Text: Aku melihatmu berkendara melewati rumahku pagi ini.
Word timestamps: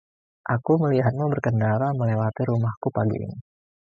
Aku 0.55 0.71
melihatmu 0.83 1.25
berkendara 1.33 1.87
melewati 1.99 2.41
rumahku 2.49 2.87
pagi 2.95 3.15
ini. 3.25 3.37